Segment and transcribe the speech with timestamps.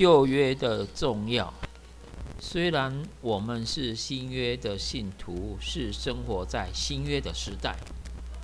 [0.00, 1.52] 旧约的重要。
[2.38, 7.76] 虽然我们是新约的信徒，是生活在新约的时代，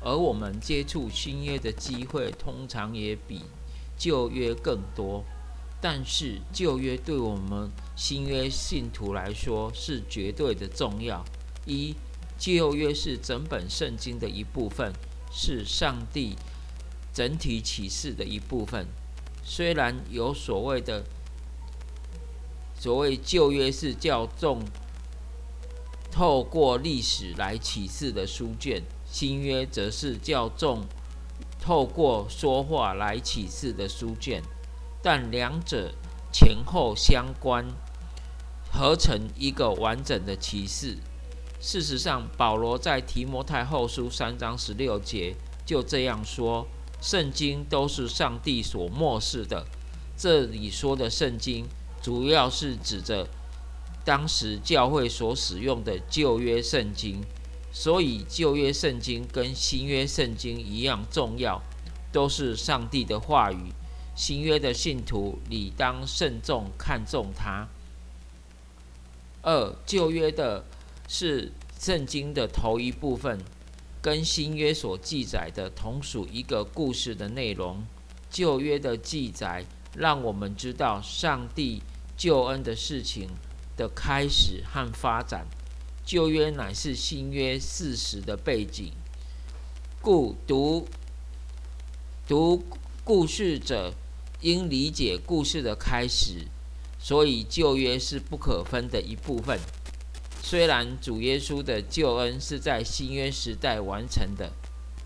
[0.00, 3.42] 而我们接触新约的机会通常也比
[3.96, 5.22] 旧约更多。
[5.80, 11.24] 但是旧约对我们新约信徒来说是绝对的重要。
[11.66, 11.94] 一，
[12.36, 14.92] 旧约是整本圣经的一部分，
[15.30, 16.34] 是上帝
[17.12, 18.88] 整体启示的一部分。
[19.44, 21.04] 虽然有所谓的。
[22.84, 24.60] 所谓旧约是较重
[26.12, 30.84] 透过历史来启示的书卷，新约则是较重
[31.58, 34.42] 透过说话来启示的书卷，
[35.02, 35.94] 但两者
[36.30, 37.64] 前后相关，
[38.70, 40.98] 合成一个完整的启示。
[41.58, 46.66] 事实上，保罗在提摩太后书三章十六节就这样说
[47.00, 49.64] ：“圣经都是上帝所漠视的。”
[50.18, 51.64] 这里说的圣经。
[52.04, 53.26] 主要是指着
[54.04, 57.22] 当时教会所使用的旧约圣经，
[57.72, 61.62] 所以旧约圣经跟新约圣经一样重要，
[62.12, 63.72] 都是上帝的话语。
[64.14, 67.66] 新约的信徒理当慎重看重它。
[69.40, 70.62] 二，旧约的
[71.08, 73.40] 是圣经的头一部分，
[74.02, 77.82] 跟新约所记载的同属一个故事的内容。
[78.28, 79.64] 旧约的记载
[79.96, 81.82] 让我们知道上帝。
[82.16, 83.28] 救恩的事情
[83.76, 85.46] 的开始和发展，
[86.04, 88.92] 旧约乃是新约事实的背景，
[90.00, 90.86] 故读
[92.26, 92.64] 读
[93.02, 93.92] 故事者
[94.40, 96.46] 应理解故事的开始，
[96.98, 99.58] 所以旧约是不可分的一部分。
[100.40, 104.52] 虽然主耶稣的救恩是在新约时代完成的，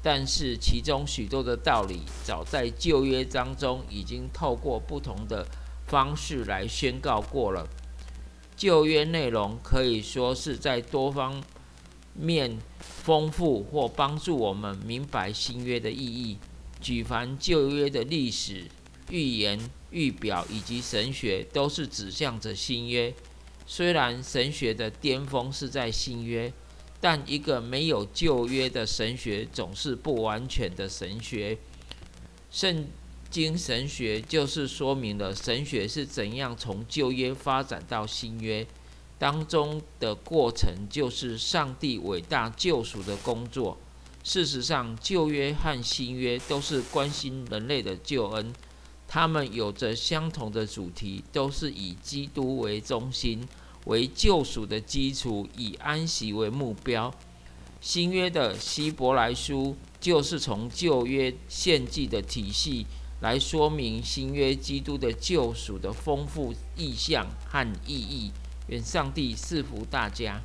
[0.03, 5.47] 但是其中许多的道理，早在旧约当中已经透过不同的。
[5.89, 7.67] 方式来宣告过了，
[8.56, 11.42] 旧约内容可以说是在多方
[12.15, 16.37] 面丰富或帮助我们明白新约的意义。
[16.81, 18.66] 举凡旧约的历史、
[19.10, 19.59] 预言、
[19.91, 23.12] 预表以及神学，都是指向着新约。
[23.66, 26.53] 虽然神学的巅峰是在新约，
[27.00, 31.59] 但一个没有旧约的神学总是不完全的神学。
[32.50, 32.87] 圣
[33.31, 38.66] 经神学就是说明了神学是怎样从旧约发展到新约
[39.19, 43.77] 当中的过程，就是上帝伟大救赎的工作。
[44.25, 48.53] 事实上，旧约和新约都是关心人类的救恩，
[49.06, 53.47] 他们有着相同的主题，都是以基督为中心，
[53.87, 57.15] 为救赎的基础，以安息为目标。
[57.81, 62.87] 新约的希伯来书就是从旧约献祭的体系。
[63.21, 68.31] 来说明新约基督的救赎的丰富意象和意义。
[68.69, 70.41] 愿上帝赐福大家。